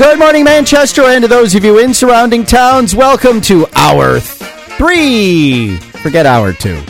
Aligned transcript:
Good 0.00 0.18
morning, 0.18 0.44
Manchester, 0.44 1.02
and 1.02 1.20
to 1.20 1.28
those 1.28 1.54
of 1.54 1.62
you 1.62 1.78
in 1.78 1.92
surrounding 1.92 2.46
towns, 2.46 2.96
welcome 2.96 3.42
to 3.42 3.66
hour 3.76 4.18
three. 4.18 5.76
Forget 5.76 6.24
hour 6.24 6.54
two. 6.54 6.76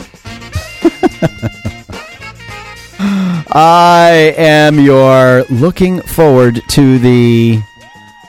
I 3.51 4.33
am 4.37 4.79
your 4.79 5.43
looking 5.49 6.01
forward 6.01 6.61
to 6.69 6.99
the 6.99 7.59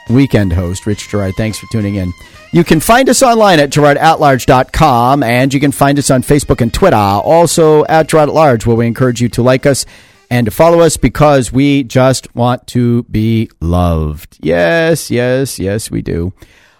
weekend 0.09 0.51
host, 0.51 0.85
Rich 0.85 1.07
Girard. 1.07 1.35
Thanks 1.37 1.57
for 1.57 1.67
tuning 1.71 1.95
in. 1.95 2.11
You 2.51 2.65
can 2.65 2.81
find 2.81 3.07
us 3.07 3.23
online 3.23 3.61
at 3.61 3.69
girardatlarge.com, 3.69 5.23
and 5.23 5.53
you 5.53 5.61
can 5.61 5.71
find 5.71 5.97
us 5.97 6.11
on 6.11 6.23
Facebook 6.23 6.59
and 6.59 6.73
Twitter, 6.73 6.97
also 6.97 7.85
at 7.85 8.09
Girard 8.09 8.27
at 8.27 8.35
Large, 8.35 8.65
where 8.65 8.75
we 8.75 8.85
encourage 8.85 9.21
you 9.21 9.29
to 9.29 9.41
like 9.41 9.65
us 9.65 9.85
and 10.33 10.45
to 10.45 10.51
follow 10.51 10.79
us 10.79 10.97
because 10.97 11.53
we 11.53 11.83
just 11.83 12.33
want 12.35 12.65
to 12.65 13.03
be 13.03 13.51
loved. 13.61 14.39
Yes, 14.41 15.11
yes, 15.11 15.59
yes, 15.59 15.91
we 15.91 16.01
do. 16.01 16.33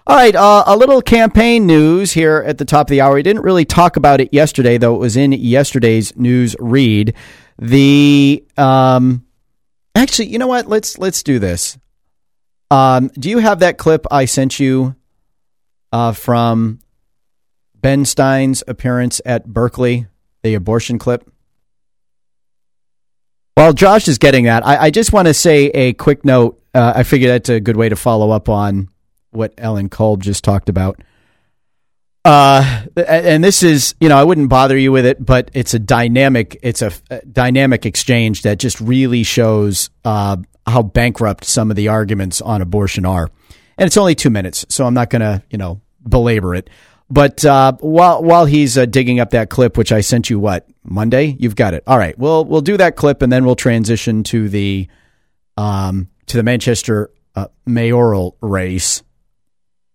All 0.07 0.16
right, 0.16 0.35
uh, 0.35 0.63
a 0.66 0.76
little 0.76 1.03
campaign 1.03 1.67
news 1.67 2.13
here 2.13 2.43
at 2.48 2.57
the 2.57 2.66
top 2.66 2.88
of 2.88 2.89
the 2.89 3.02
hour. 3.02 3.13
We 3.13 3.21
didn't 3.21 3.43
really 3.43 3.63
talk 3.63 3.95
about 3.95 4.20
it 4.21 4.34
yesterday, 4.34 4.79
though 4.79 4.95
it 4.95 4.98
was 4.98 5.16
in 5.16 5.34
yesterday's 5.34 6.17
news 6.17 6.55
read. 6.59 7.13
The 7.59 8.43
um, 8.57 9.23
actually, 9.93 10.29
you 10.29 10.40
know 10.40 10.48
what? 10.48 10.67
Let's 10.67 10.98
let's 10.98 11.21
do 11.21 11.38
this. 11.38 11.77
Um, 12.71 13.09
do 13.09 13.29
you 13.29 13.38
have 13.38 13.59
that 13.59 13.77
clip 13.77 14.07
I 14.09 14.26
sent 14.26 14.59
you 14.59 14.95
uh, 15.91 16.13
from 16.13 16.79
Ben 17.76 18.04
Stein's 18.05 18.63
appearance 18.67 19.21
at 19.27 19.45
Berkeley, 19.45 20.07
the 20.41 20.55
abortion 20.55 20.98
clip? 20.98 21.31
While 23.55 23.73
Josh 23.73 24.07
is 24.07 24.17
getting 24.17 24.45
that, 24.45 24.66
I, 24.66 24.85
I 24.85 24.89
just 24.89 25.13
want 25.13 25.27
to 25.27 25.34
say 25.34 25.66
a 25.67 25.93
quick 25.93 26.25
note. 26.25 26.62
Uh, 26.73 26.93
I 26.95 27.03
figure 27.03 27.30
that's 27.30 27.49
a 27.49 27.59
good 27.59 27.77
way 27.77 27.89
to 27.89 27.95
follow 27.95 28.31
up 28.31 28.49
on 28.49 28.90
what 29.32 29.54
Ellen 29.57 29.90
Kolb 29.90 30.23
just 30.23 30.43
talked 30.43 30.70
about. 30.70 30.99
Uh, 32.26 32.84
and 32.96 33.43
this 33.43 33.63
is, 33.63 33.96
you 33.99 34.07
know, 34.07 34.18
I 34.18 34.24
wouldn't 34.24 34.49
bother 34.49 34.77
you 34.77 34.91
with 34.91 35.05
it, 35.05 35.24
but 35.24 35.51
it's 35.54 35.74
a 35.74 35.79
dynamic, 35.79 36.57
it's 36.63 36.81
a, 36.81 36.91
dynamic 37.31 37.85
exchange 37.85 38.43
that 38.43 38.59
just 38.59 38.79
really 38.79 39.24
shows 39.24 39.90
uh, 40.05 40.37
how 40.65 40.84
bankrupt 40.84 41.43
some 41.43 41.70
of 41.70 41.76
the 41.76 41.90
arguments 41.90 42.40
on 42.40 42.62
abortion 42.62 43.05
are. 43.05 43.29
And 43.77 43.87
it's 43.87 43.98
only 43.98 44.15
two 44.15 44.29
minutes, 44.29 44.65
so 44.70 44.85
I'm 44.85 44.93
not 44.93 45.09
going 45.09 45.21
to, 45.21 45.43
you 45.49 45.57
know, 45.57 45.81
belabor 46.07 46.55
it. 46.55 46.70
But 47.13 47.45
uh, 47.45 47.73
while 47.79 48.23
while 48.23 48.45
he's 48.45 48.75
uh, 48.75 48.87
digging 48.87 49.19
up 49.19 49.29
that 49.31 49.51
clip, 49.51 49.77
which 49.77 49.91
I 49.91 50.01
sent 50.01 50.31
you, 50.31 50.39
what 50.39 50.67
Monday? 50.83 51.37
You've 51.37 51.55
got 51.55 51.75
it. 51.75 51.83
All 51.85 51.99
right. 51.99 52.17
We'll 52.17 52.43
we'll 52.43 52.61
do 52.61 52.75
that 52.77 52.95
clip, 52.95 53.21
and 53.21 53.31
then 53.31 53.45
we'll 53.45 53.55
transition 53.55 54.23
to 54.23 54.49
the 54.49 54.87
um, 55.55 56.07
to 56.25 56.37
the 56.37 56.41
Manchester 56.41 57.11
uh, 57.35 57.49
mayoral 57.67 58.35
race. 58.41 59.03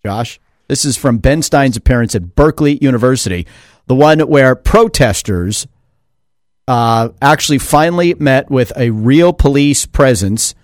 Josh, 0.06 0.38
this 0.68 0.84
is 0.84 0.96
from 0.96 1.18
Ben 1.18 1.42
Stein's 1.42 1.76
appearance 1.76 2.14
at 2.14 2.36
Berkeley 2.36 2.78
University, 2.80 3.48
the 3.88 3.96
one 3.96 4.20
where 4.20 4.54
protesters 4.54 5.66
uh, 6.68 7.08
actually 7.20 7.58
finally 7.58 8.14
met 8.14 8.48
with 8.48 8.72
a 8.76 8.90
real 8.90 9.32
police 9.32 9.86
presence. 9.86 10.54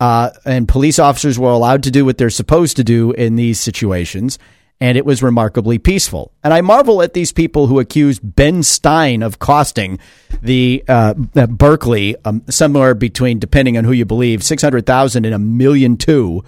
Uh, 0.00 0.30
and 0.44 0.68
police 0.68 0.98
officers 0.98 1.38
were 1.38 1.50
allowed 1.50 1.82
to 1.82 1.90
do 1.90 2.04
what 2.04 2.18
they're 2.18 2.30
supposed 2.30 2.76
to 2.76 2.84
do 2.84 3.10
in 3.12 3.36
these 3.36 3.58
situations 3.58 4.38
and 4.80 4.96
it 4.96 5.04
was 5.04 5.22
remarkably 5.22 5.78
peaceful. 5.78 6.32
And 6.44 6.54
I 6.54 6.60
marvel 6.60 7.02
at 7.02 7.14
these 7.14 7.32
people 7.32 7.66
who 7.66 7.80
accuse 7.80 8.18
Ben 8.20 8.62
Stein 8.62 9.22
of 9.22 9.38
costing 9.38 9.98
the 10.40 10.84
uh, 10.86 11.14
Berkeley 11.14 12.16
um, 12.24 12.42
somewhere 12.48 12.94
between, 12.94 13.38
depending 13.38 13.76
on 13.76 13.84
who 13.84 13.92
you 13.92 14.04
believe, 14.04 14.42
six 14.42 14.62
hundred 14.62 14.86
thousand 14.86 15.24
and 15.24 15.34
a 15.34 15.38
million 15.38 15.96
two 15.96 16.44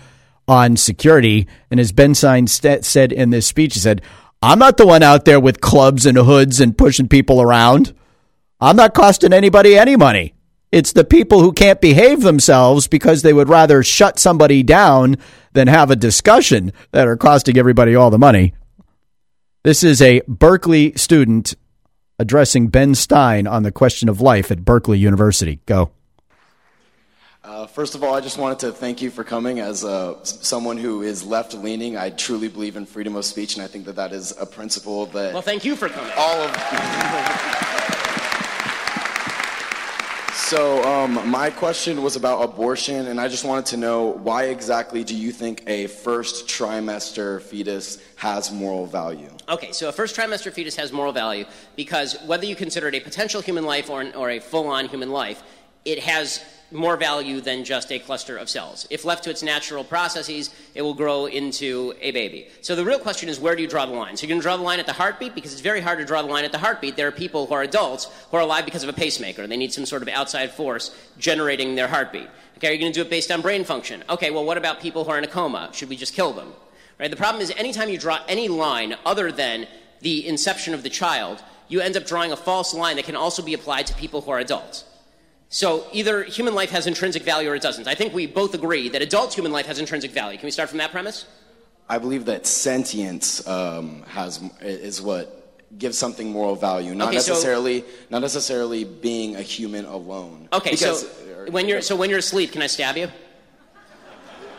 on 0.46 0.76
security. 0.76 1.48
And 1.70 1.80
as 1.80 1.92
Ben 1.92 2.14
Stein 2.14 2.46
st- 2.46 2.84
said 2.84 3.12
in 3.12 3.30
this 3.30 3.46
speech, 3.46 3.74
he 3.74 3.80
said, 3.80 4.02
"I'm 4.42 4.58
not 4.58 4.76
the 4.76 4.86
one 4.86 5.02
out 5.02 5.24
there 5.24 5.40
with 5.40 5.60
clubs 5.60 6.06
and 6.06 6.16
hoods 6.16 6.60
and 6.60 6.78
pushing 6.78 7.08
people 7.08 7.42
around. 7.42 7.94
I'm 8.60 8.76
not 8.76 8.94
costing 8.94 9.32
anybody 9.32 9.76
any 9.76 9.96
money." 9.96 10.34
It's 10.72 10.92
the 10.92 11.04
people 11.04 11.40
who 11.40 11.52
can't 11.52 11.80
behave 11.80 12.20
themselves 12.20 12.86
because 12.86 13.22
they 13.22 13.32
would 13.32 13.48
rather 13.48 13.82
shut 13.82 14.20
somebody 14.20 14.62
down 14.62 15.16
than 15.52 15.66
have 15.66 15.90
a 15.90 15.96
discussion 15.96 16.72
that 16.92 17.08
are 17.08 17.16
costing 17.16 17.58
everybody 17.58 17.96
all 17.96 18.10
the 18.10 18.18
money. 18.18 18.54
This 19.64 19.82
is 19.82 20.00
a 20.00 20.22
Berkeley 20.28 20.92
student 20.92 21.54
addressing 22.20 22.68
Ben 22.68 22.94
Stein 22.94 23.48
on 23.48 23.64
the 23.64 23.72
question 23.72 24.08
of 24.08 24.20
life 24.20 24.52
at 24.52 24.64
Berkeley 24.64 24.98
University. 24.98 25.58
Go. 25.66 25.90
Uh, 27.42 27.66
first 27.66 27.96
of 27.96 28.04
all, 28.04 28.14
I 28.14 28.20
just 28.20 28.38
wanted 28.38 28.60
to 28.60 28.70
thank 28.70 29.02
you 29.02 29.10
for 29.10 29.24
coming. 29.24 29.58
As 29.58 29.84
uh, 29.84 30.22
someone 30.22 30.76
who 30.76 31.02
is 31.02 31.24
left 31.24 31.52
leaning, 31.52 31.96
I 31.96 32.10
truly 32.10 32.48
believe 32.48 32.76
in 32.76 32.86
freedom 32.86 33.16
of 33.16 33.24
speech, 33.24 33.56
and 33.56 33.64
I 33.64 33.66
think 33.66 33.86
that 33.86 33.96
that 33.96 34.12
is 34.12 34.32
a 34.38 34.46
principle 34.46 35.06
that. 35.06 35.32
Well, 35.32 35.42
thank 35.42 35.64
you 35.64 35.74
for 35.74 35.88
coming. 35.88 36.12
All 36.16 36.42
of. 36.42 37.89
So, 40.50 40.82
um, 40.82 41.30
my 41.30 41.48
question 41.48 42.02
was 42.02 42.16
about 42.16 42.42
abortion, 42.42 43.06
and 43.06 43.20
I 43.20 43.28
just 43.28 43.44
wanted 43.44 43.66
to 43.66 43.76
know 43.76 44.06
why 44.06 44.46
exactly 44.46 45.04
do 45.04 45.14
you 45.14 45.30
think 45.30 45.62
a 45.68 45.86
first 45.86 46.48
trimester 46.48 47.40
fetus 47.40 48.02
has 48.16 48.50
moral 48.50 48.84
value? 48.84 49.30
Okay, 49.48 49.70
so 49.70 49.88
a 49.88 49.92
first 49.92 50.16
trimester 50.16 50.52
fetus 50.52 50.74
has 50.74 50.90
moral 50.90 51.12
value 51.12 51.44
because 51.76 52.20
whether 52.26 52.46
you 52.46 52.56
consider 52.56 52.88
it 52.88 52.96
a 52.96 53.00
potential 53.00 53.40
human 53.40 53.64
life 53.64 53.88
or, 53.88 54.00
an, 54.00 54.12
or 54.14 54.28
a 54.28 54.40
full 54.40 54.66
on 54.66 54.88
human 54.88 55.10
life, 55.10 55.40
it 55.84 56.00
has 56.00 56.42
more 56.72 56.96
value 56.96 57.40
than 57.40 57.64
just 57.64 57.90
a 57.90 57.98
cluster 57.98 58.36
of 58.36 58.48
cells. 58.48 58.86
If 58.90 59.04
left 59.04 59.24
to 59.24 59.30
its 59.30 59.42
natural 59.42 59.82
processes, 59.82 60.50
it 60.74 60.82
will 60.82 60.94
grow 60.94 61.26
into 61.26 61.94
a 62.00 62.12
baby. 62.12 62.48
So 62.60 62.76
the 62.76 62.84
real 62.84 62.98
question 62.98 63.28
is 63.28 63.40
where 63.40 63.56
do 63.56 63.62
you 63.62 63.68
draw 63.68 63.86
the 63.86 63.92
line? 63.92 64.16
So 64.16 64.24
you're 64.24 64.28
going 64.28 64.40
to 64.40 64.44
draw 64.44 64.56
the 64.56 64.62
line 64.62 64.78
at 64.78 64.86
the 64.86 64.92
heartbeat 64.92 65.34
because 65.34 65.52
it's 65.52 65.62
very 65.62 65.80
hard 65.80 65.98
to 65.98 66.04
draw 66.04 66.22
the 66.22 66.28
line 66.28 66.44
at 66.44 66.52
the 66.52 66.58
heartbeat. 66.58 66.96
There 66.96 67.08
are 67.08 67.12
people 67.12 67.46
who 67.46 67.54
are 67.54 67.62
adults 67.62 68.08
who 68.30 68.36
are 68.36 68.42
alive 68.42 68.64
because 68.64 68.82
of 68.82 68.88
a 68.88 68.92
pacemaker. 68.92 69.46
They 69.46 69.56
need 69.56 69.72
some 69.72 69.86
sort 69.86 70.02
of 70.02 70.08
outside 70.08 70.52
force 70.52 70.94
generating 71.18 71.74
their 71.74 71.88
heartbeat. 71.88 72.28
Okay, 72.58 72.68
are 72.68 72.72
you 72.72 72.78
going 72.78 72.92
to 72.92 72.98
do 72.98 73.04
it 73.04 73.10
based 73.10 73.32
on 73.32 73.40
brain 73.40 73.64
function? 73.64 74.04
Okay, 74.08 74.30
well, 74.30 74.44
what 74.44 74.58
about 74.58 74.80
people 74.80 75.04
who 75.04 75.10
are 75.10 75.18
in 75.18 75.24
a 75.24 75.28
coma? 75.28 75.70
Should 75.72 75.88
we 75.88 75.96
just 75.96 76.14
kill 76.14 76.32
them? 76.32 76.52
Right? 76.98 77.10
The 77.10 77.16
problem 77.16 77.42
is 77.42 77.50
anytime 77.56 77.88
you 77.88 77.98
draw 77.98 78.20
any 78.28 78.48
line 78.48 78.94
other 79.06 79.32
than 79.32 79.66
the 80.02 80.26
inception 80.28 80.74
of 80.74 80.82
the 80.82 80.90
child, 80.90 81.42
you 81.68 81.80
end 81.80 81.96
up 81.96 82.04
drawing 82.04 82.32
a 82.32 82.36
false 82.36 82.74
line 82.74 82.96
that 82.96 83.06
can 83.06 83.16
also 83.16 83.42
be 83.42 83.54
applied 83.54 83.86
to 83.86 83.94
people 83.94 84.20
who 84.20 84.30
are 84.30 84.38
adults. 84.38 84.84
So 85.52 85.84
either 85.92 86.22
human 86.22 86.54
life 86.54 86.70
has 86.70 86.86
intrinsic 86.86 87.24
value 87.24 87.50
or 87.50 87.56
it 87.56 87.62
doesn't. 87.62 87.88
I 87.88 87.94
think 87.96 88.14
we 88.14 88.26
both 88.26 88.54
agree 88.54 88.88
that 88.90 89.02
adult 89.02 89.34
human 89.34 89.50
life 89.50 89.66
has 89.66 89.80
intrinsic 89.80 90.12
value. 90.12 90.38
Can 90.38 90.46
we 90.46 90.52
start 90.52 90.68
from 90.68 90.78
that 90.78 90.92
premise? 90.92 91.26
I 91.88 91.98
believe 91.98 92.24
that 92.26 92.46
sentience 92.46 93.44
um, 93.48 94.02
has 94.04 94.40
is 94.60 95.02
what 95.02 95.36
gives 95.76 95.98
something 95.98 96.30
moral 96.30 96.54
value, 96.54 96.94
not 96.94 97.08
Okay, 97.08 97.18
so- 97.18 97.32
necessarily 97.32 97.84
not 98.10 98.22
necessarily 98.22 98.84
being 98.84 99.34
a 99.34 99.42
human 99.42 99.86
alone. 99.86 100.48
Okay, 100.52 100.70
Because- 100.70 101.02
so 101.02 101.46
when 101.50 101.66
you're 101.68 101.82
so 101.82 101.96
when 101.96 102.10
you're 102.10 102.20
asleep, 102.20 102.52
can 102.52 102.62
I 102.62 102.68
stab 102.68 102.96
you? 102.96 103.08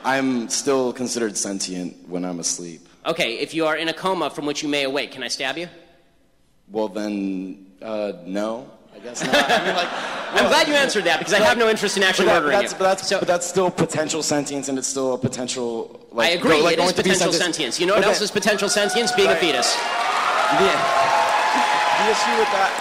I'm 0.04 0.50
still 0.50 0.92
considered 0.92 1.38
sentient 1.38 2.10
when 2.10 2.26
I'm 2.26 2.40
asleep. 2.40 2.82
Okay, 3.06 3.36
if 3.36 3.54
you 3.54 3.66
are 3.66 3.78
in 3.78 3.88
a 3.88 3.94
coma 3.94 4.30
from 4.30 4.46
which 4.46 4.62
you 4.62 4.68
may 4.68 4.84
awake, 4.84 5.12
can 5.14 5.24
I 5.24 5.30
stab 5.30 5.58
you? 5.58 5.70
Well, 6.70 6.90
then, 6.90 7.68
uh, 7.82 8.14
no. 8.26 8.70
I 8.96 9.00
guess 9.00 9.24
not. 9.24 9.34
I 9.36 9.66
mean, 9.66 9.76
like, 9.76 9.88
I'm 10.34 10.48
glad 10.48 10.68
you 10.68 10.74
answered 10.76 11.04
that 11.06 11.20
because 11.20 11.34
I 11.34 11.40
have 11.40 11.58
no 11.58 11.70
interest 11.70 11.98
in 11.98 12.04
actually 12.04 12.26
but, 12.28 12.34
that- 12.34 12.44
murdering 12.44 12.60
that's, 12.62 12.74
you. 12.74 12.80
but, 12.80 12.84
that's, 12.86 13.08
so 13.08 13.20
but 13.20 13.28
that's 13.28 13.48
still 13.48 13.70
potential 13.72 14.22
sentience, 14.24 14.70
and 14.70 14.78
it's 14.78 14.88
still 14.88 15.14
a 15.14 15.18
potential. 15.18 16.00
Like, 16.12 16.30
I 16.30 16.32
agree. 16.34 16.58
go- 16.58 16.64
like 16.64 16.74
it 16.74 16.78
going 16.78 16.90
is 16.90 16.96
to 16.96 17.04
potential 17.04 17.34
sentience. 17.34 17.80
You 17.80 17.86
know 17.88 17.94
what 17.94 18.00
Okay. 18.04 18.10
else 18.10 18.22
is 18.22 18.32
potential 18.32 18.70
sentience? 18.70 19.12
Being 19.12 19.30
a 19.30 19.36
fetus. 19.36 19.76
The, 19.76 20.68
the 22.04 22.12
issue 22.12 22.36
with 22.38 22.52
that. 22.52 22.72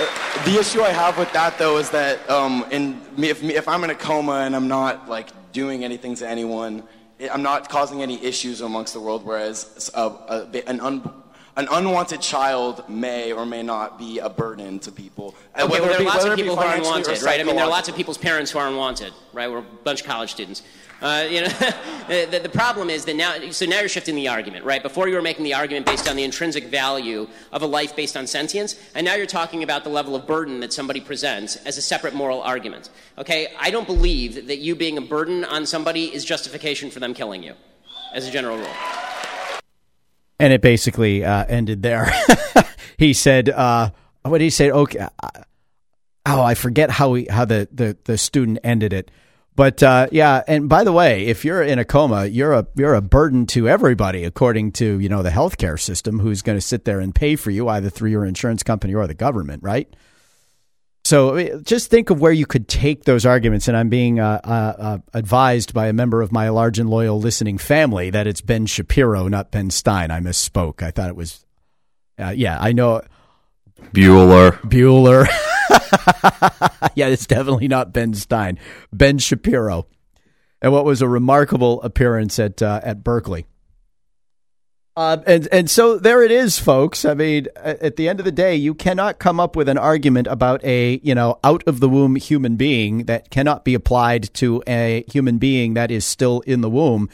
uh, 0.00 0.44
The 0.44 0.58
issue 0.60 0.82
I 0.82 0.90
have 0.90 1.18
with 1.18 1.32
that 1.32 1.58
though 1.58 1.78
is 1.78 1.90
that 1.90 2.28
um, 2.30 2.64
in 2.70 3.00
me, 3.16 3.28
if, 3.30 3.42
me, 3.42 3.54
if 3.56 3.66
I'm 3.68 3.82
in 3.84 3.90
a 3.90 3.94
coma 3.94 4.40
and 4.46 4.54
I'm 4.54 4.68
not 4.68 5.08
like 5.08 5.28
doing 5.52 5.82
anything 5.84 6.14
to 6.16 6.28
anyone, 6.28 6.84
I'm 7.32 7.42
not 7.42 7.68
causing 7.68 8.02
any 8.02 8.22
issues 8.24 8.60
amongst 8.60 8.92
the 8.94 9.00
world. 9.00 9.24
Whereas 9.24 9.90
a, 9.94 10.02
a, 10.02 10.68
an, 10.68 10.80
un, 10.80 11.10
an 11.58 11.66
unwanted 11.72 12.20
child 12.20 12.88
may 12.88 13.32
or 13.32 13.44
may 13.44 13.64
not 13.64 13.98
be 13.98 14.20
a 14.20 14.30
burden 14.30 14.78
to 14.78 14.92
people. 14.92 15.34
Okay, 15.56 15.66
whether 15.66 15.82
well, 15.82 15.90
there 15.90 15.96
are 15.96 15.98
be- 15.98 16.04
lots 16.04 16.24
of 16.24 16.36
people 16.36 16.54
who 16.54 16.62
are 16.62 16.76
unwanted, 16.76 17.20
right? 17.22 17.40
I 17.40 17.42
mean, 17.42 17.56
there 17.56 17.64
are 17.64 17.70
lots 17.70 17.88
of 17.88 17.96
people's 17.96 18.16
parents 18.16 18.52
who 18.52 18.60
are 18.60 18.68
unwanted, 18.68 19.12
right? 19.32 19.50
We're 19.50 19.58
a 19.58 19.62
bunch 19.62 20.02
of 20.02 20.06
college 20.06 20.30
students. 20.30 20.62
Uh, 21.02 21.26
you 21.28 21.40
know, 21.40 21.48
the, 22.08 22.40
the 22.40 22.48
problem 22.48 22.90
is 22.90 23.04
that 23.06 23.16
now, 23.16 23.50
so 23.50 23.66
now 23.66 23.80
you're 23.80 23.88
shifting 23.88 24.14
the 24.14 24.28
argument, 24.28 24.64
right? 24.64 24.84
Before 24.84 25.08
you 25.08 25.16
were 25.16 25.22
making 25.22 25.44
the 25.44 25.54
argument 25.54 25.84
based 25.84 26.08
on 26.08 26.14
the 26.14 26.22
intrinsic 26.22 26.66
value 26.66 27.26
of 27.50 27.62
a 27.62 27.66
life 27.66 27.96
based 27.96 28.16
on 28.16 28.28
sentience, 28.28 28.80
and 28.94 29.04
now 29.04 29.16
you're 29.16 29.26
talking 29.26 29.64
about 29.64 29.82
the 29.82 29.90
level 29.90 30.14
of 30.14 30.28
burden 30.28 30.60
that 30.60 30.72
somebody 30.72 31.00
presents 31.00 31.56
as 31.56 31.76
a 31.76 31.82
separate 31.82 32.14
moral 32.14 32.40
argument. 32.40 32.90
Okay, 33.16 33.48
I 33.58 33.72
don't 33.72 33.86
believe 33.86 34.46
that 34.46 34.58
you 34.58 34.76
being 34.76 34.96
a 34.96 35.02
burden 35.02 35.44
on 35.44 35.66
somebody 35.66 36.14
is 36.14 36.24
justification 36.24 36.88
for 36.92 37.00
them 37.00 37.14
killing 37.14 37.42
you, 37.42 37.54
as 38.14 38.28
a 38.28 38.30
general 38.30 38.58
rule. 38.58 38.74
And 40.38 40.52
it 40.52 40.62
basically 40.62 41.24
uh, 41.24 41.44
ended 41.48 41.82
there. 41.82 42.12
he 42.96 43.12
said, 43.12 43.48
uh, 43.48 43.90
"What 44.22 44.38
did 44.38 44.44
he 44.44 44.50
say?" 44.50 44.70
Okay, 44.70 44.98
uh, 44.98 45.28
oh, 46.26 46.42
I 46.42 46.54
forget 46.54 46.90
how 46.90 47.14
he, 47.14 47.26
how 47.28 47.44
the, 47.44 47.68
the 47.72 47.96
the 48.04 48.16
student 48.18 48.58
ended 48.62 48.92
it, 48.92 49.10
But 49.58 49.82
uh, 49.82 50.06
yeah, 50.12 50.44
and 50.46 50.68
by 50.68 50.84
the 50.84 50.92
way, 50.92 51.26
if 51.26 51.44
you're 51.44 51.64
in 51.64 51.80
a 51.80 51.84
coma, 51.84 52.26
you're 52.26 52.52
a 52.52 52.64
you're 52.76 52.94
a 52.94 53.00
burden 53.00 53.44
to 53.46 53.68
everybody, 53.68 54.22
according 54.22 54.70
to 54.74 55.00
you 55.00 55.08
know 55.08 55.24
the 55.24 55.30
healthcare 55.30 55.80
system, 55.80 56.20
who's 56.20 56.42
going 56.42 56.56
to 56.56 56.62
sit 56.62 56.84
there 56.84 57.00
and 57.00 57.12
pay 57.12 57.34
for 57.34 57.50
you 57.50 57.68
either 57.68 57.90
through 57.90 58.10
your 58.10 58.24
insurance 58.24 58.62
company 58.62 58.94
or 58.94 59.08
the 59.08 59.14
government, 59.14 59.64
right? 59.64 59.92
So 61.08 61.58
just 61.60 61.88
think 61.88 62.10
of 62.10 62.20
where 62.20 62.32
you 62.32 62.44
could 62.44 62.68
take 62.68 63.04
those 63.04 63.24
arguments. 63.24 63.66
And 63.66 63.74
I'm 63.74 63.88
being 63.88 64.20
uh, 64.20 64.42
uh, 64.44 64.74
uh, 64.78 64.98
advised 65.14 65.72
by 65.72 65.86
a 65.86 65.94
member 65.94 66.20
of 66.20 66.32
my 66.32 66.50
large 66.50 66.78
and 66.78 66.90
loyal 66.90 67.18
listening 67.18 67.56
family 67.56 68.10
that 68.10 68.26
it's 68.26 68.42
Ben 68.42 68.66
Shapiro, 68.66 69.26
not 69.26 69.50
Ben 69.50 69.70
Stein. 69.70 70.10
I 70.10 70.20
misspoke. 70.20 70.82
I 70.82 70.90
thought 70.90 71.08
it 71.08 71.16
was, 71.16 71.46
uh, 72.18 72.34
yeah, 72.36 72.58
I 72.60 72.72
know. 72.72 73.00
Bueller. 73.94 74.60
Bueller. 74.60 75.26
yeah, 76.94 77.06
it's 77.06 77.26
definitely 77.26 77.68
not 77.68 77.94
Ben 77.94 78.12
Stein. 78.12 78.58
Ben 78.92 79.16
Shapiro. 79.16 79.86
And 80.60 80.74
what 80.74 80.84
was 80.84 81.00
a 81.00 81.08
remarkable 81.08 81.80
appearance 81.80 82.38
at 82.38 82.60
uh, 82.60 82.82
at 82.82 83.02
Berkeley. 83.02 83.46
Uh, 84.98 85.22
and 85.28 85.46
and 85.52 85.70
so 85.70 85.96
there 85.96 86.24
it 86.24 86.32
is, 86.32 86.58
folks. 86.58 87.04
I 87.04 87.14
mean, 87.14 87.46
at 87.54 87.94
the 87.94 88.08
end 88.08 88.18
of 88.18 88.24
the 88.24 88.32
day, 88.32 88.56
you 88.56 88.74
cannot 88.74 89.20
come 89.20 89.38
up 89.38 89.54
with 89.54 89.68
an 89.68 89.78
argument 89.78 90.26
about 90.26 90.64
a 90.64 90.98
you 91.04 91.14
know 91.14 91.38
out 91.44 91.62
of 91.68 91.78
the 91.78 91.88
womb 91.88 92.16
human 92.16 92.56
being 92.56 93.04
that 93.04 93.30
cannot 93.30 93.64
be 93.64 93.74
applied 93.74 94.34
to 94.34 94.60
a 94.66 95.04
human 95.06 95.38
being 95.38 95.74
that 95.74 95.92
is 95.92 96.04
still 96.04 96.40
in 96.40 96.62
the 96.62 96.68
womb, 96.68 97.08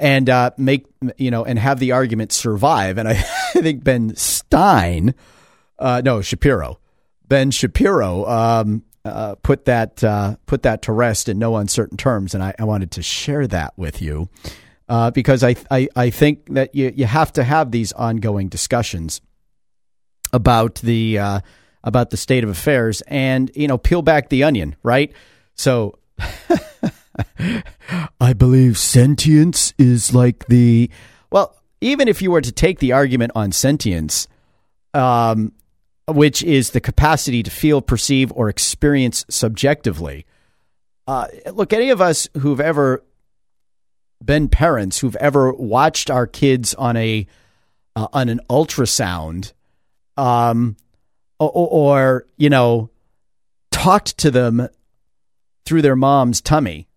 and 0.00 0.28
uh, 0.28 0.50
make 0.56 0.86
you 1.16 1.30
know 1.30 1.44
and 1.44 1.60
have 1.60 1.78
the 1.78 1.92
argument 1.92 2.32
survive. 2.32 2.98
And 2.98 3.06
I, 3.06 3.12
I 3.54 3.60
think 3.60 3.84
Ben 3.84 4.16
Stein, 4.16 5.14
uh, 5.78 6.02
no 6.04 6.22
Shapiro, 6.22 6.80
Ben 7.28 7.52
Shapiro 7.52 8.26
um, 8.26 8.82
uh, 9.04 9.36
put 9.44 9.66
that 9.66 10.02
uh, 10.02 10.34
put 10.46 10.64
that 10.64 10.82
to 10.82 10.92
rest 10.92 11.28
in 11.28 11.38
no 11.38 11.54
uncertain 11.54 11.96
terms, 11.96 12.34
and 12.34 12.42
I, 12.42 12.52
I 12.58 12.64
wanted 12.64 12.90
to 12.90 13.02
share 13.02 13.46
that 13.46 13.74
with 13.76 14.02
you 14.02 14.28
uh, 14.88 15.10
because 15.10 15.42
I, 15.42 15.56
I, 15.70 15.88
I 15.94 16.10
think 16.10 16.54
that 16.54 16.74
you, 16.74 16.92
you 16.94 17.06
have 17.06 17.32
to 17.34 17.44
have 17.44 17.70
these 17.70 17.92
ongoing 17.92 18.48
discussions 18.48 19.20
about 20.32 20.76
the 20.76 21.18
uh, 21.18 21.40
about 21.84 22.10
the 22.10 22.16
state 22.16 22.44
of 22.44 22.50
affairs 22.50 23.02
and 23.06 23.50
you 23.54 23.68
know 23.68 23.78
peel 23.78 24.02
back 24.02 24.28
the 24.28 24.44
onion 24.44 24.76
right? 24.82 25.12
So 25.54 25.98
I 28.20 28.32
believe 28.32 28.78
sentience 28.78 29.74
is 29.78 30.14
like 30.14 30.46
the 30.46 30.90
well 31.30 31.56
even 31.80 32.08
if 32.08 32.22
you 32.22 32.30
were 32.30 32.40
to 32.40 32.52
take 32.52 32.78
the 32.78 32.92
argument 32.92 33.32
on 33.34 33.52
sentience 33.52 34.28
um, 34.94 35.52
which 36.08 36.42
is 36.42 36.70
the 36.70 36.80
capacity 36.80 37.42
to 37.42 37.50
feel 37.50 37.80
perceive 37.80 38.32
or 38.32 38.48
experience 38.48 39.24
subjectively 39.28 40.26
uh, 41.06 41.26
look 41.52 41.72
any 41.72 41.90
of 41.90 42.00
us 42.00 42.28
who've 42.38 42.60
ever 42.60 43.02
been 44.24 44.48
parents 44.48 44.98
who've 44.98 45.16
ever 45.16 45.52
watched 45.52 46.10
our 46.10 46.26
kids 46.26 46.74
on 46.74 46.96
a 46.96 47.26
uh, 47.94 48.08
on 48.12 48.28
an 48.28 48.40
ultrasound, 48.48 49.52
um, 50.16 50.76
or, 51.38 51.50
or 51.50 52.26
you 52.36 52.48
know, 52.48 52.90
talked 53.70 54.16
to 54.18 54.30
them 54.30 54.68
through 55.66 55.82
their 55.82 55.96
mom's 55.96 56.40
tummy, 56.40 56.88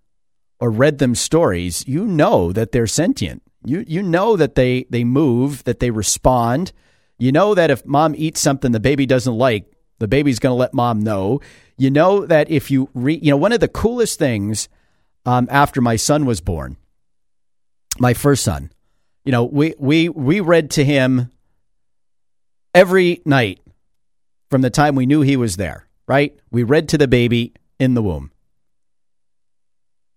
or 0.60 0.70
read 0.72 1.00
them 1.00 1.16
stories, 1.16 1.86
you 1.88 2.06
know 2.06 2.52
that 2.52 2.72
they're 2.72 2.88
sentient. 2.88 3.42
You 3.66 3.84
you 3.88 4.02
know 4.04 4.38
that 4.38 4.56
they 4.56 4.86
they 4.90 5.04
move, 5.04 5.64
that 5.66 5.80
they 5.80 5.92
respond. 5.92 6.72
You 7.18 7.32
know 7.32 7.56
that 7.56 7.72
if 7.72 7.86
mom 7.86 8.14
eats 8.18 8.42
something 8.42 8.72
the 8.72 8.80
baby 8.80 9.06
doesn't 9.06 9.38
like, 9.38 9.72
the 10.00 10.08
baby's 10.08 10.40
going 10.40 10.52
to 10.52 10.60
let 10.60 10.74
mom 10.74 11.00
know. 11.00 11.40
You 11.78 11.90
know 11.90 12.26
that 12.26 12.50
if 12.50 12.70
you 12.70 12.90
re, 12.94 13.16
you 13.22 13.32
know 13.32 13.38
one 13.38 13.52
of 13.52 13.60
the 13.60 13.68
coolest 13.68 14.20
things 14.20 14.70
um, 15.26 15.48
after 15.50 15.82
my 15.82 15.96
son 15.96 16.26
was 16.26 16.42
born 16.42 16.78
my 18.00 18.14
first 18.14 18.44
son. 18.44 18.72
You 19.24 19.32
know, 19.32 19.44
we 19.44 19.74
we 19.80 20.10
we 20.10 20.40
read 20.40 20.72
to 20.72 20.84
him 20.86 21.32
every 22.74 23.22
night 23.26 23.62
from 24.50 24.62
the 24.62 24.70
time 24.70 24.96
we 24.96 25.06
knew 25.06 25.22
he 25.22 25.38
was 25.38 25.58
there, 25.58 25.88
right? 26.08 26.38
We 26.52 26.64
read 26.64 26.90
to 26.90 26.98
the 26.98 27.08
baby 27.08 27.54
in 27.80 27.94
the 27.94 28.04
womb. 28.04 28.32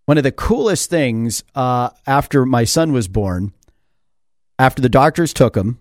One 0.05 0.19
of 0.19 0.25
the 0.25 0.33
coolest 0.33 0.91
things 0.91 1.45
uh, 1.55 1.91
after 2.07 2.47
my 2.47 2.65
son 2.65 2.93
was 2.93 3.09
born, 3.09 3.53
after 4.59 4.81
the 4.81 4.89
doctors 4.89 5.33
took 5.33 5.57
him, 5.57 5.79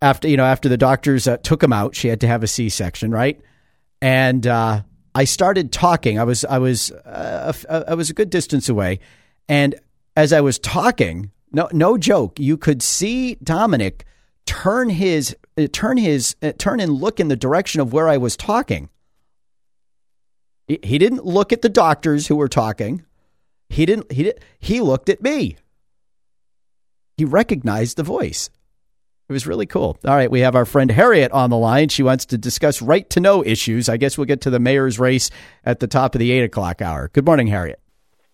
after 0.00 0.28
you 0.28 0.36
know, 0.36 0.44
after 0.44 0.68
the 0.68 0.76
doctors 0.76 1.26
uh, 1.26 1.36
took 1.38 1.62
him 1.62 1.72
out, 1.72 1.94
she 1.94 2.08
had 2.08 2.20
to 2.20 2.26
have 2.26 2.42
a 2.42 2.46
C 2.46 2.68
section, 2.68 3.10
right? 3.10 3.40
And 4.00 4.46
uh, 4.46 4.82
I 5.16 5.24
started 5.24 5.72
talking. 5.72 6.18
I 6.18 6.24
was 6.24 6.44
I 6.44 6.58
was 6.58 6.92
uh, 6.92 7.50
I 7.88 7.94
was 7.94 8.10
a 8.10 8.12
good 8.12 8.28
distance 8.28 8.68
away, 8.68 9.00
and 9.48 9.74
as 10.14 10.30
I 10.30 10.42
was 10.42 10.58
talking, 10.58 11.30
no 11.50 11.70
no 11.72 11.96
joke, 11.96 12.38
you 12.38 12.58
could 12.58 12.82
see 12.82 13.36
Dominic 13.36 14.04
turn 14.44 14.90
his 14.90 15.34
uh, 15.56 15.68
turn 15.72 15.96
his 15.96 16.36
uh, 16.42 16.52
turn 16.58 16.80
and 16.80 16.92
look 16.92 17.18
in 17.18 17.28
the 17.28 17.36
direction 17.36 17.80
of 17.80 17.94
where 17.94 18.08
I 18.08 18.18
was 18.18 18.36
talking. 18.36 18.90
He, 20.68 20.80
he 20.82 20.98
didn't 20.98 21.24
look 21.24 21.50
at 21.50 21.62
the 21.62 21.70
doctors 21.70 22.26
who 22.26 22.36
were 22.36 22.46
talking. 22.46 23.02
He 23.70 23.86
didn't 23.86 24.12
he 24.12 24.24
did, 24.24 24.44
he 24.58 24.82
looked 24.82 25.08
at 25.08 25.22
me. 25.22 25.56
He 27.16 27.24
recognized 27.24 27.96
the 27.96 28.02
voice. 28.02 28.50
It 29.28 29.32
was 29.32 29.44
really 29.44 29.66
cool. 29.66 29.98
All 30.06 30.14
right, 30.14 30.30
we 30.30 30.40
have 30.40 30.54
our 30.54 30.64
friend 30.64 30.88
Harriet 30.88 31.32
on 31.32 31.50
the 31.50 31.56
line. 31.56 31.88
She 31.88 32.04
wants 32.04 32.26
to 32.26 32.38
discuss 32.38 32.80
right 32.80 33.08
to 33.10 33.18
know 33.18 33.44
issues. 33.44 33.88
I 33.88 33.96
guess 33.96 34.16
we'll 34.16 34.26
get 34.26 34.40
to 34.42 34.50
the 34.50 34.60
mayor's 34.60 35.00
race 35.00 35.30
at 35.64 35.80
the 35.80 35.88
top 35.88 36.14
of 36.14 36.20
the 36.20 36.30
eight 36.30 36.44
o'clock 36.44 36.80
hour. 36.80 37.10
Good 37.12 37.26
morning, 37.26 37.48
Harriet. 37.48 37.80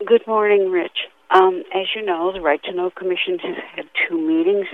Good 0.07 0.27
morning, 0.27 0.71
Rich. 0.71 1.09
Um, 1.31 1.63
as 1.75 1.87
you 1.97 2.05
know, 2.05 2.31
the 2.31 2.43
Right 2.43 2.63
to 2.65 2.75
Know 2.75 2.91
Commission 2.91 3.39
has 3.39 3.57
had 3.75 3.87
two 4.07 4.19
meetings. 4.19 4.67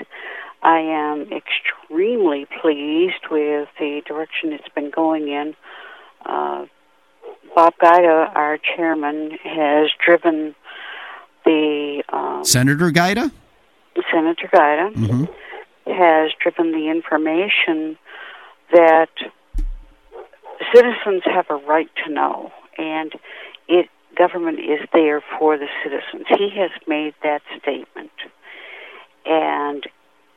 I 0.60 0.80
am 0.80 1.28
extremely 1.32 2.48
pleased 2.60 3.28
with 3.30 3.68
the 3.78 4.02
direction 4.04 4.52
it's 4.52 4.68
been 4.74 4.90
going 4.90 5.28
in. 5.28 5.54
Uh, 6.26 6.66
Bob 7.54 7.74
Giuda, 7.80 8.34
our 8.34 8.58
chairman, 8.58 9.38
has 9.44 9.90
driven 10.04 10.56
the 11.44 12.02
um, 12.12 12.44
Senator 12.44 12.90
Giuda. 12.90 13.30
Senator 14.10 14.48
Giuda. 14.52 14.94
Mm-hmm 14.94 15.32
has 15.88 16.32
driven 16.40 16.72
the 16.72 16.90
information 16.90 17.98
that 18.72 19.10
citizens 20.74 21.22
have 21.24 21.46
a 21.50 21.56
right 21.56 21.90
to 22.04 22.12
know, 22.12 22.52
and 22.76 23.12
it 23.68 23.88
government 24.16 24.58
is 24.58 24.80
there 24.92 25.22
for 25.38 25.56
the 25.56 25.68
citizens. 25.82 26.26
He 26.28 26.50
has 26.58 26.70
made 26.86 27.14
that 27.22 27.42
statement, 27.60 28.10
and 29.24 29.84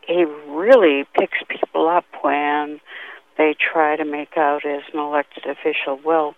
he 0.07 0.25
really 0.47 1.05
picks 1.17 1.39
people 1.47 1.87
up 1.87 2.05
when 2.21 2.79
they 3.37 3.55
try 3.55 3.95
to 3.95 4.05
make 4.05 4.37
out 4.37 4.65
as 4.65 4.83
an 4.93 4.99
elected 4.99 5.45
official. 5.45 5.99
Well, 6.03 6.35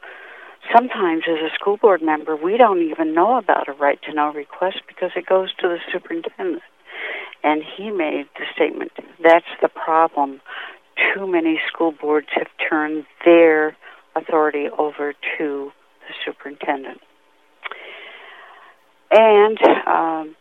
sometimes 0.74 1.24
as 1.27 1.39
a 1.39 1.53
school 1.53 1.77
board 1.77 2.01
member, 2.01 2.36
we 2.36 2.58
don't 2.58 2.82
even 2.82 3.13
know 3.13 3.38
about 3.38 3.67
a 3.67 3.74
right 3.74 4.01
to 4.03 4.13
know 4.13 4.32
request 4.32 4.82
because 4.88 5.12
it 5.15 5.25
goes 5.25 5.53
to 5.60 5.67
the 5.67 5.79
superintendent. 5.91 6.63
And 7.44 7.62
he 7.62 7.92
made 7.92 8.28
the 8.38 8.46
statement 8.56 8.92
that's 9.22 9.46
the 9.62 9.70
problem. 9.70 10.42
Too 11.14 11.28
many 11.28 11.60
school 11.68 11.92
boards 11.92 12.28
have 12.32 12.48
turned 12.70 13.06
their 13.26 13.76
authority 14.16 14.68
over 14.78 15.14
to 15.38 15.72
the 16.08 16.14
superintendent. 16.26 17.02
And 19.12 19.58
um, 19.88 20.36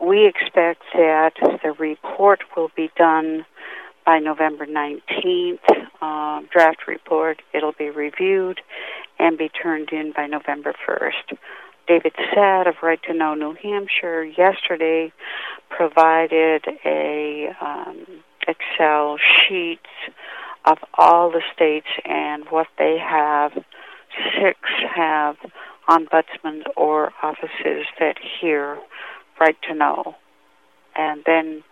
we 0.00 0.26
expect 0.26 0.82
that 0.94 1.32
the 1.62 1.72
report 1.78 2.40
will 2.56 2.70
be 2.76 2.90
done 2.96 3.44
by 4.04 4.18
November 4.18 4.66
19th, 4.66 5.58
uh, 6.00 6.42
draft 6.50 6.88
report. 6.88 7.40
It'll 7.52 7.72
be 7.72 7.90
reviewed 7.90 8.60
and 9.18 9.38
be 9.38 9.48
turned 9.48 9.90
in 9.92 10.12
by 10.14 10.26
November 10.26 10.74
1st. 10.88 11.38
David 11.86 12.12
Saad 12.32 12.66
of 12.66 12.76
Right 12.82 13.00
to 13.04 13.14
Know 13.14 13.34
New 13.34 13.54
Hampshire 13.60 14.24
yesterday 14.24 15.12
provided 15.68 16.64
a 16.84 17.48
um, 17.60 18.06
Excel 18.46 19.18
sheet 19.18 19.80
of 20.64 20.78
all 20.94 21.30
the 21.30 21.42
states 21.54 21.88
and 22.04 22.44
what 22.50 22.68
they 22.78 22.98
have. 22.98 23.52
Six 24.40 24.58
have 24.94 25.36
ombudsmen 25.88 26.62
or 26.76 27.12
offices 27.22 27.86
that 27.98 28.16
hear 28.40 28.78
Right 29.40 29.56
to 29.68 29.74
Know, 29.74 30.14
and 30.94 31.22
then 31.26 31.64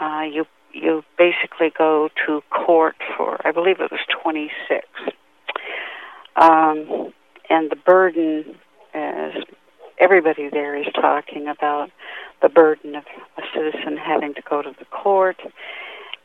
uh, 0.00 0.22
you 0.30 0.44
you 0.72 1.02
basically 1.16 1.72
go 1.76 2.08
to 2.26 2.42
court 2.50 2.96
for 3.16 3.40
I 3.46 3.52
believe 3.52 3.80
it 3.80 3.90
was 3.90 4.00
26. 4.22 4.86
Um, 6.36 7.12
and 7.48 7.70
the 7.70 7.76
burden 7.76 8.56
as 8.94 9.32
everybody 9.98 10.48
there 10.48 10.76
is 10.76 10.86
talking 10.94 11.48
about 11.48 11.90
the 12.42 12.48
burden 12.48 12.94
of 12.94 13.04
a 13.36 13.42
citizen 13.54 13.96
having 13.96 14.34
to 14.34 14.42
go 14.48 14.62
to 14.62 14.74
the 14.78 14.84
court. 14.86 15.36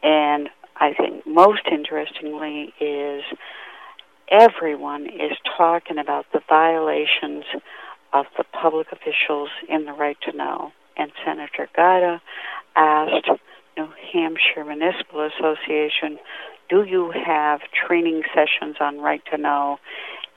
And 0.01 0.49
I 0.75 0.93
think 0.93 1.25
most 1.27 1.63
interestingly 1.71 2.73
is 2.79 3.23
everyone 4.31 5.07
is 5.07 5.37
talking 5.57 5.97
about 5.97 6.25
the 6.31 6.41
violations 6.47 7.43
of 8.13 8.25
the 8.37 8.43
public 8.43 8.87
officials 8.91 9.49
in 9.67 9.85
the 9.85 9.93
right 9.93 10.17
to 10.29 10.35
know. 10.35 10.71
And 10.97 11.11
Senator 11.25 11.69
Giuda 11.77 12.21
asked 12.75 13.29
New 13.77 13.89
Hampshire 14.11 14.65
Municipal 14.65 15.29
Association, 15.37 16.19
do 16.69 16.83
you 16.83 17.11
have 17.11 17.61
training 17.87 18.23
sessions 18.33 18.77
on 18.79 18.99
right 18.99 19.21
to 19.31 19.37
know? 19.37 19.79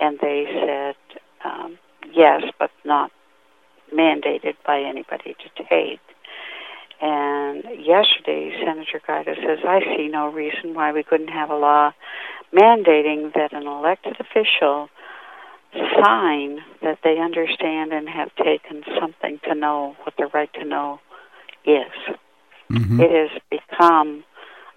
And 0.01 0.19
they 0.21 0.47
said, 0.67 0.97
um, 1.45 1.79
yes, 2.13 2.43
but 2.59 2.71
not 2.85 3.11
mandated 3.95 4.55
by 4.67 4.81
anybody 4.81 5.35
to 5.35 5.65
take. 5.65 6.01
And 7.01 7.65
yesterday, 7.85 8.57
Senator 8.65 9.01
Giuda 9.07 9.35
says, 9.35 9.59
I 9.67 9.81
see 9.97 10.09
no 10.09 10.29
reason 10.29 10.75
why 10.75 10.93
we 10.93 11.03
couldn't 11.03 11.29
have 11.29 11.51
a 11.51 11.57
law 11.57 11.93
mandating 12.53 13.35
that 13.35 13.53
an 13.53 13.67
elected 13.67 14.17
official 14.21 14.89
sign 15.73 16.61
that 16.83 16.99
they 17.03 17.19
understand 17.19 17.93
and 17.93 18.09
have 18.09 18.35
taken 18.37 18.85
something 19.01 19.41
to 19.49 19.55
know 19.55 19.97
what 20.05 20.15
the 20.17 20.27
right 20.33 20.53
to 20.55 20.65
know 20.65 21.01
is. 21.65 22.17
Mm-hmm. 22.71 23.01
It 23.01 23.11
has 23.11 23.41
become 23.51 24.25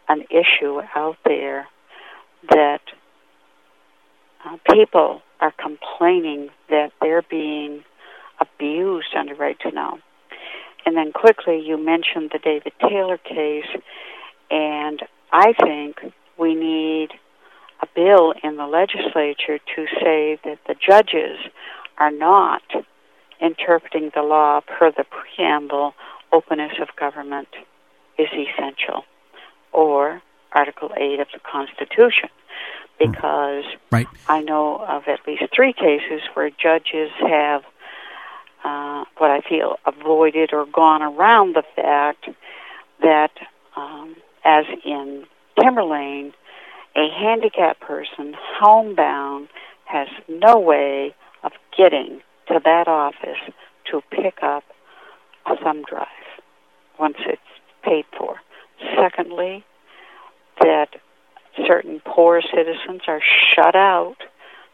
an 0.08 0.24
issue 0.30 0.82
out 0.96 1.18
there 1.26 1.68
that 2.50 2.82
uh, 4.46 4.58
people 4.72 5.22
are 5.42 5.52
complaining 5.52 6.50
that 6.70 6.92
they're 7.02 7.24
being 7.24 7.84
abused 8.40 9.16
under 9.18 9.36
right 9.36 9.60
to 9.62 9.72
know. 9.72 10.00
And 10.86 10.96
then 10.96 11.12
quickly, 11.12 11.62
you 11.66 11.78
mentioned 11.78 12.32
the 12.32 12.40
David 12.40 12.74
Taylor 12.80 13.18
case, 13.18 13.66
and 14.52 15.02
I 15.32 15.54
think 15.54 16.14
we 16.38 16.54
need 16.54 17.10
a 17.82 17.88
bill 17.96 18.34
in 18.44 18.58
the 18.58 18.68
legislature 18.68 19.58
to 19.58 19.86
say 20.02 20.40
that 20.44 20.60
the 20.68 20.76
judges 20.76 21.40
are 21.98 22.12
not 22.12 22.62
interpreting 23.42 24.12
the 24.14 24.22
law 24.22 24.62
per 24.62 24.92
the 24.92 25.04
preamble 25.04 25.94
openness 26.32 26.74
of 26.82 26.90
government 26.98 27.50
is 28.18 28.28
essential 28.32 29.04
or 29.72 30.22
article 30.54 30.90
8 30.96 31.20
of 31.20 31.28
the 31.34 31.40
constitution 31.40 32.30
because 33.00 33.66
right. 33.92 34.08
i 34.28 34.42
know 34.42 34.78
of 34.88 35.04
at 35.08 35.20
least 35.28 35.44
three 35.56 35.74
cases 35.74 36.22
where 36.34 36.50
judges 36.50 37.12
have 37.20 37.64
uh, 38.64 39.04
what 39.18 39.32
i 39.32 39.42
feel 39.42 39.78
avoided 39.86 40.54
or 40.54 40.66
gone 40.66 41.02
around 41.02 41.56
the 41.56 41.64
fact 41.76 42.30
that 43.02 43.32
um, 43.76 44.16
as 44.44 44.66
in 44.86 45.26
timberlane 45.60 46.34
a 46.96 47.10
handicapped 47.10 47.82
person, 47.82 48.36
homebound, 48.60 49.50
has 49.86 50.08
no 50.30 50.58
way 50.58 51.14
of 51.44 51.52
getting 51.78 52.22
to 52.48 52.60
that 52.64 52.88
office 52.88 53.40
to 53.92 54.02
pick 54.12 54.42
up 54.42 54.64
a 55.46 55.56
thumb 55.58 55.84
drive 55.84 56.08
once 57.00 57.18
it's 57.28 57.42
paid 57.84 58.06
for. 58.18 58.38
Secondly, 58.98 59.64
that 60.62 60.90
certain 61.68 62.02
poor 62.06 62.42
citizens 62.42 63.02
are 63.08 63.22
shut 63.56 63.76
out 63.76 64.18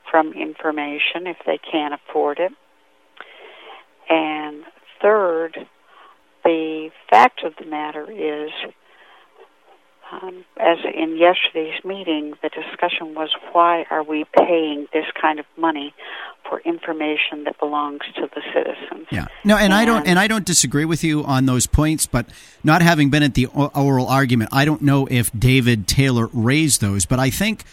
from 0.09 0.33
information 0.33 1.27
if 1.27 1.37
they 1.45 1.57
can't 1.57 1.93
afford 1.93 2.39
it. 2.39 2.51
And 4.09 4.63
third, 5.01 5.57
the 6.43 6.89
fact 7.09 7.43
of 7.43 7.53
the 7.57 7.65
matter 7.65 8.11
is 8.11 8.51
um, 10.11 10.43
as 10.59 10.77
in 10.93 11.17
yesterday's 11.17 11.83
meeting, 11.85 12.33
the 12.41 12.49
discussion 12.49 13.15
was 13.15 13.29
why 13.53 13.85
are 13.89 14.03
we 14.03 14.25
paying 14.35 14.87
this 14.93 15.05
kind 15.19 15.39
of 15.39 15.45
money 15.57 15.93
for 16.51 16.59
information 16.65 17.45
that 17.45 17.57
belongs 17.59 18.01
to 18.13 18.29
the 18.35 18.41
citizens? 18.53 19.07
Yeah, 19.09 19.27
no, 19.45 19.55
and, 19.55 19.65
and 19.65 19.73
I 19.73 19.85
don't, 19.85 20.05
and 20.05 20.19
I 20.19 20.27
don't 20.27 20.43
disagree 20.43 20.83
with 20.83 21.01
you 21.01 21.23
on 21.23 21.45
those 21.45 21.65
points. 21.65 22.07
But 22.07 22.25
not 22.61 22.81
having 22.81 23.09
been 23.09 23.23
at 23.23 23.35
the 23.35 23.45
oral 23.45 24.07
argument, 24.07 24.49
I 24.51 24.65
don't 24.65 24.81
know 24.81 25.07
if 25.09 25.31
David 25.31 25.87
Taylor 25.87 26.27
raised 26.33 26.81
those. 26.81 27.05
But 27.05 27.19
I 27.19 27.29
think 27.29 27.63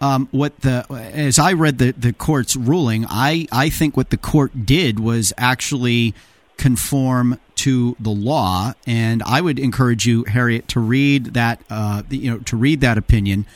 um, 0.00 0.28
what 0.30 0.60
the 0.60 0.86
as 1.12 1.40
I 1.40 1.52
read 1.52 1.78
the 1.78 1.90
the 1.90 2.12
court's 2.12 2.54
ruling, 2.54 3.06
I 3.08 3.48
I 3.50 3.70
think 3.70 3.96
what 3.96 4.10
the 4.10 4.16
court 4.16 4.64
did 4.64 5.00
was 5.00 5.32
actually 5.36 6.14
conform 6.58 7.40
to 7.56 7.96
the 7.98 8.10
law. 8.10 8.72
And 8.86 9.20
I 9.24 9.40
would 9.40 9.58
encourage 9.58 10.06
you, 10.06 10.22
Harriet, 10.24 10.68
to 10.68 10.80
read 10.80 11.34
that 11.34 11.60
uh, 11.70 12.04
you 12.08 12.30
know 12.30 12.38
to 12.38 12.56
read 12.56 12.82
that 12.82 12.98
opinion 12.98 13.46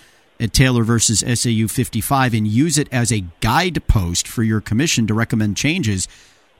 at 0.42 0.52
Taylor 0.52 0.82
versus 0.82 1.20
SAU 1.20 1.68
55 1.68 2.34
and 2.34 2.49
use 2.49 2.76
it 2.76 2.88
as 2.90 3.12
a 3.12 3.25
guidepost 3.40 4.26
for 4.26 4.42
your 4.42 4.61
commission 4.61 5.06
to 5.06 5.14
recommend 5.14 5.56
changes 5.56 6.08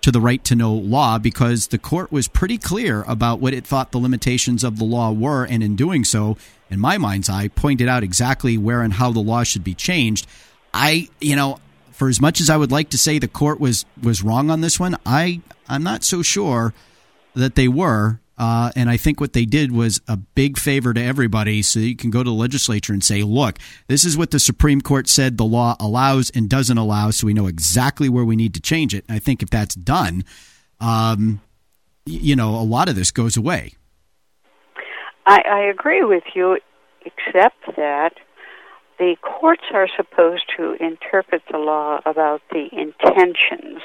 to 0.03 0.13
the 0.13 0.21
right 0.21 0.43
to 0.45 0.55
know 0.55 0.73
law 0.73 1.19
because 1.19 1.69
the 1.69 1.79
court 1.79 2.13
was 2.13 2.29
pretty 2.29 2.59
clear 2.59 3.03
about 3.09 3.41
what 3.41 3.53
it 3.53 3.67
thought 3.67 3.91
the 3.91 3.99
limitations 3.99 4.63
of 4.63 4.79
the 4.79 4.85
law 4.85 5.11
were, 5.13 5.45
and 5.45 5.63
in 5.63 5.75
doing 5.75 6.05
so, 6.05 6.37
in 6.71 6.79
my 6.79 6.97
mind's 6.97 7.29
eye, 7.29 7.49
pointed 7.49 7.89
out 7.89 8.03
exactly 8.05 8.57
where 8.57 8.83
and 8.83 8.95
how 8.95 9.11
the 9.11 9.21
law 9.21 9.43
should 9.43 9.65
be 9.65 9.75
changed. 9.75 10.27
I, 10.73 11.09
you 11.21 11.37
know, 11.37 11.59
for 11.91 12.09
as 12.09 12.21
much 12.21 12.41
as 12.41 12.51
I 12.51 12.57
would 12.57 12.73
like 12.73 12.91
to 12.91 12.99
say 12.99 13.19
the 13.19 13.29
court 13.29 13.61
was 13.61 13.85
was 14.01 14.23
wrong 14.23 14.51
on 14.51 14.61
this 14.61 14.79
one, 14.79 14.97
I 15.05 15.41
I'm 15.69 15.83
not 15.83 16.05
so 16.05 16.23
sure 16.23 16.73
that 17.35 17.55
they 17.57 17.69
were. 17.69 18.21
Uh, 18.43 18.73
and 18.75 18.91
I 18.91 18.97
think 18.97 19.21
what 19.21 19.35
they 19.35 19.45
did 19.45 19.71
was 19.71 20.01
a 20.09 20.17
big 20.17 20.59
favor 20.59 20.93
to 20.93 21.01
everybody 21.01 21.63
so 21.63 21.79
you 21.79 21.95
can 21.95 22.11
go 22.11 22.25
to 22.25 22.29
the 22.29 22.35
legislature 22.35 22.93
and 22.93 23.05
say, 23.05 23.23
look, 23.23 23.57
this 23.87 24.05
is 24.05 24.19
what 24.19 24.33
the 24.33 24.41
Supreme 24.41 24.81
Court 24.81 25.09
said 25.09 25.37
the 25.37 25.45
law 25.45 25.77
allows 25.79 26.29
and 26.31 26.51
doesn't 26.51 26.77
allow, 26.77 27.11
so 27.11 27.29
we 27.29 27.35
know 27.35 27.47
exactly 27.47 28.09
where 28.09 28.25
we 28.25 28.35
need 28.35 28.53
to 28.55 28.61
change 28.61 28.97
it. 28.97 29.05
And 29.07 29.15
I 29.15 29.21
think 29.21 29.45
if 29.45 29.51
that's 29.51 29.77
done, 29.77 30.25
um, 30.81 31.41
you 32.05 32.35
know, 32.35 32.57
a 32.57 32.67
lot 32.67 32.89
of 32.89 32.97
this 32.97 33.13
goes 33.13 33.37
away. 33.37 33.75
I, 35.25 35.41
I 35.49 35.61
agree 35.61 36.03
with 36.03 36.25
you, 36.35 36.59
except 37.07 37.77
that 37.77 38.15
the 38.99 39.15
courts 39.23 39.63
are 39.73 39.87
supposed 39.97 40.51
to 40.57 40.73
interpret 40.85 41.43
the 41.49 41.59
law 41.59 42.01
about 42.05 42.43
the 42.51 42.69
intentions 42.73 43.83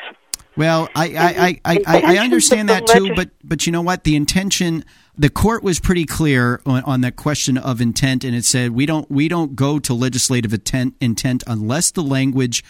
well, 0.58 0.90
I 0.96 1.06
I, 1.06 1.62
I, 1.64 1.84
I, 1.86 2.02
I 2.16 2.18
understand 2.18 2.70
that 2.70 2.88
too, 2.88 3.14
but 3.16 3.30
but 3.44 3.66
you 3.66 3.72
know 3.72 3.82
what? 3.82 4.04
The 4.04 4.16
intention 4.16 4.84
the 5.18 5.30
court 5.30 5.64
was 5.64 5.80
pretty 5.80 6.06
clear 6.06 6.62
on, 6.66 6.84
on, 6.84 7.02
that 7.02 7.16
question 7.16 7.58
of 7.58 7.82
intent, 7.82 8.24
and 8.24 8.36
it 8.36 8.46
said 8.46 8.72
we 8.72 8.86
don't 8.86 9.10
we 9.10 9.28
don't 9.28 9.56
go 9.56 9.80
to 9.80 9.94
legislative 9.94 10.54
intent, 10.54 10.96
intent 11.02 11.44
unless 11.48 11.92
the 11.92 12.04
language 12.04 12.64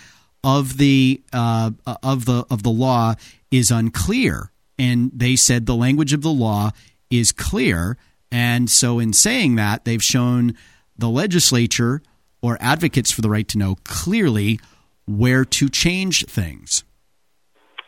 of 0.43 0.77
the 0.77 1.21
uh, 1.33 1.71
of 2.01 2.25
the 2.25 2.45
of 2.49 2.63
the 2.63 2.69
law 2.69 3.15
is 3.51 3.69
unclear. 3.71 4.51
And 4.79 5.11
they 5.13 5.35
said 5.35 5.65
the 5.65 5.75
language 5.75 6.13
of 6.13 6.21
the 6.21 6.29
law 6.29 6.71
is 7.09 7.31
clear, 7.31 7.97
and 8.31 8.69
so 8.69 8.99
in 8.99 9.11
saying 9.11 9.55
that, 9.55 9.85
they've 9.85 10.03
shown 10.03 10.55
the 10.97 11.09
legislature 11.09 12.01
or 12.41 12.57
advocates 12.61 13.11
for 13.11 13.21
the 13.21 13.29
right 13.29 13.47
to 13.49 13.57
know 13.57 13.75
clearly 13.83 14.59
where 15.05 15.43
to 15.43 15.67
change 15.69 16.25
things. 16.25 16.83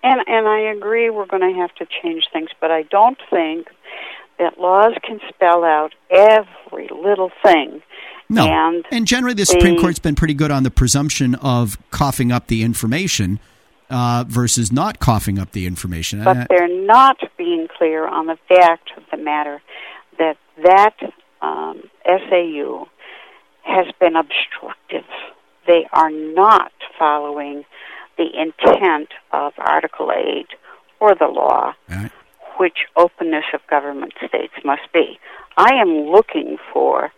And 0.03 0.21
and 0.27 0.47
I 0.47 0.59
agree 0.59 1.09
we're 1.09 1.25
going 1.25 1.53
to 1.53 1.59
have 1.59 1.73
to 1.75 1.85
change 2.01 2.25
things, 2.31 2.49
but 2.61 2.71
I 2.71 2.83
don't 2.83 3.17
think 3.29 3.67
that 4.37 4.57
laws 4.59 4.93
can 5.03 5.19
spell 5.27 5.63
out 5.63 5.93
every 6.09 6.87
little 6.89 7.31
thing. 7.43 7.81
No. 8.29 8.47
And, 8.47 8.85
and 8.91 9.07
generally, 9.07 9.33
the 9.33 9.45
Supreme 9.45 9.79
Court's 9.79 9.99
been 9.99 10.15
pretty 10.15 10.35
good 10.35 10.51
on 10.51 10.63
the 10.63 10.71
presumption 10.71 11.35
of 11.35 11.77
coughing 11.89 12.31
up 12.31 12.47
the 12.47 12.63
information 12.63 13.39
uh, 13.89 14.23
versus 14.27 14.71
not 14.71 14.99
coughing 14.99 15.39
up 15.39 15.51
the 15.51 15.65
information. 15.65 16.23
But 16.23 16.47
they're 16.47 16.67
not 16.67 17.17
being 17.37 17.67
clear 17.75 18.07
on 18.07 18.27
the 18.27 18.37
fact 18.47 18.91
of 18.95 19.03
the 19.11 19.17
matter 19.17 19.61
that 20.19 20.37
that 20.63 20.95
um, 21.41 21.81
SAU 22.05 22.87
has 23.63 23.87
been 23.99 24.15
obstructive. 24.15 25.05
They 25.67 25.87
are 25.91 26.11
not 26.11 26.71
following 26.97 27.65
the 28.19 28.29
intent 28.37 29.09
of 29.31 29.53
Article 29.57 30.11
8 30.11 30.45
or 30.99 31.15
the 31.15 31.25
law, 31.25 31.73
right. 31.87 32.11
which 32.59 32.79
openness 32.97 33.45
of 33.53 33.61
government 33.69 34.13
states 34.27 34.53
must 34.65 34.91
be. 34.93 35.17
I 35.55 35.75
am 35.75 36.11
looking 36.11 36.57
for 36.73 37.11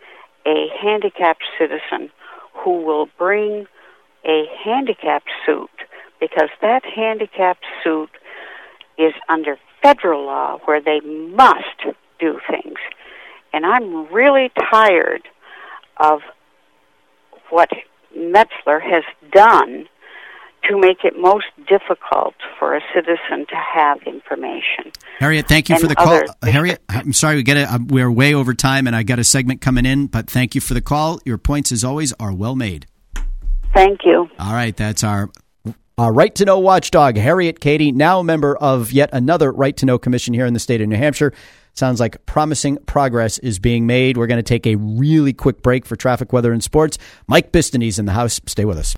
a 0.46 0.66
handicapped 0.80 1.42
citizen 1.58 2.10
who 2.54 2.82
will 2.82 3.08
bring 3.18 3.66
a 4.24 4.44
handicapped 4.64 5.28
suit 5.44 5.70
because 6.20 6.50
that 6.60 6.84
handicapped 6.84 7.64
suit 7.82 8.10
is 8.96 9.12
under 9.28 9.58
federal 9.82 10.24
law 10.24 10.58
where 10.66 10.80
they 10.80 11.00
must 11.00 11.96
do 12.20 12.38
things. 12.48 12.78
And 13.52 13.66
I'm 13.66 14.06
really 14.12 14.52
tired 14.70 15.22
of 15.96 16.20
what 17.50 17.70
Metzler 18.16 18.80
has 18.80 19.02
done 19.32 19.88
to 20.68 20.78
make 20.78 21.04
it 21.04 21.18
most 21.18 21.46
difficult 21.68 22.34
for 22.58 22.74
a 22.74 22.80
citizen 22.94 23.46
to 23.48 23.56
have 23.56 24.02
information. 24.02 24.92
Harriet, 25.18 25.48
thank 25.48 25.68
you 25.68 25.74
and 25.74 25.82
for 25.82 25.88
the 25.88 25.94
call. 25.94 26.22
Harriet, 26.42 26.80
I'm 26.88 27.12
sorry 27.12 27.36
we 27.36 27.42
get 27.42 27.56
it. 27.56 27.70
Um, 27.70 27.86
we're 27.88 28.10
way 28.10 28.34
over 28.34 28.54
time, 28.54 28.86
and 28.86 28.94
I 28.94 29.02
got 29.02 29.18
a 29.18 29.24
segment 29.24 29.60
coming 29.60 29.86
in, 29.86 30.06
but 30.06 30.28
thank 30.28 30.54
you 30.54 30.60
for 30.60 30.74
the 30.74 30.80
call. 30.80 31.20
Your 31.24 31.38
points, 31.38 31.72
as 31.72 31.84
always, 31.84 32.12
are 32.14 32.32
well 32.32 32.54
made. 32.56 32.86
Thank 33.74 34.00
you. 34.04 34.28
All 34.38 34.52
right, 34.52 34.76
that's 34.76 35.02
our 35.02 35.30
uh, 35.98 36.10
right 36.10 36.34
to 36.34 36.44
know 36.44 36.58
watchdog, 36.58 37.16
Harriet 37.16 37.60
Cady, 37.60 37.92
now 37.92 38.20
a 38.20 38.24
member 38.24 38.56
of 38.56 38.92
yet 38.92 39.10
another 39.12 39.52
right 39.52 39.76
to 39.76 39.86
know 39.86 39.98
commission 39.98 40.34
here 40.34 40.46
in 40.46 40.54
the 40.54 40.60
state 40.60 40.80
of 40.80 40.88
New 40.88 40.96
Hampshire. 40.96 41.32
Sounds 41.74 42.00
like 42.00 42.24
promising 42.26 42.76
progress 42.86 43.38
is 43.38 43.58
being 43.58 43.86
made. 43.86 44.16
We're 44.16 44.26
going 44.26 44.38
to 44.38 44.42
take 44.42 44.66
a 44.66 44.76
really 44.76 45.32
quick 45.32 45.62
break 45.62 45.86
for 45.86 45.96
traffic, 45.96 46.32
weather, 46.32 46.52
and 46.52 46.62
sports. 46.62 46.98
Mike 47.26 47.52
Bistany's 47.52 47.98
in 47.98 48.04
the 48.04 48.12
house. 48.12 48.40
Stay 48.46 48.64
with 48.64 48.78
us. 48.78 48.94